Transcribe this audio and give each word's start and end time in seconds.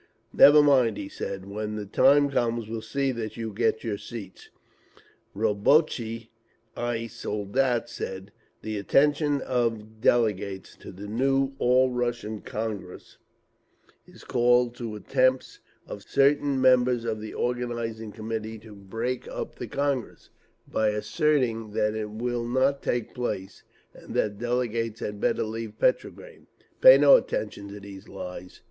"Never 0.33 0.63
mind," 0.63 0.97
he 0.97 1.07
said, 1.07 1.45
"When 1.45 1.75
the 1.75 1.85
time 1.85 2.31
comes 2.31 2.67
we'll 2.67 2.81
see 2.81 3.11
that 3.11 3.37
you 3.37 3.53
get 3.53 3.83
your 3.83 3.99
seats…." 3.99 4.45
See 4.45 4.49
Notes 4.55 4.99
and 4.99 5.47
Explanations. 5.47 6.27
Rabotchi 6.27 6.29
i 6.75 7.05
Soldat 7.05 7.87
said: 7.87 8.31
The 8.63 8.79
attention 8.79 9.41
of 9.41 10.01
delegates 10.01 10.75
to 10.77 10.91
the 10.91 11.05
new 11.05 11.51
All 11.59 11.91
Russian 11.91 12.41
Congress 12.41 13.17
is 14.07 14.23
called 14.23 14.73
to 14.77 14.95
attempts 14.95 15.59
of 15.87 16.01
certain 16.01 16.59
members 16.59 17.05
of 17.05 17.21
the 17.21 17.35
Organising 17.35 18.11
Committee 18.11 18.57
to 18.57 18.73
break 18.73 19.27
up 19.27 19.53
the 19.59 19.67
Congress, 19.67 20.31
by 20.67 20.87
asserting 20.89 21.73
that 21.73 21.93
it 21.93 22.09
will 22.09 22.47
not 22.47 22.81
take 22.81 23.13
place, 23.13 23.61
and 23.93 24.15
that 24.15 24.39
delegates 24.39 24.99
had 24.99 25.21
better 25.21 25.43
leave 25.43 25.77
Petrograd…. 25.77 26.47
Pay 26.81 26.97
no 26.97 27.17
attention 27.17 27.67
to 27.67 27.79
these 27.79 28.09
lies…. 28.09 28.59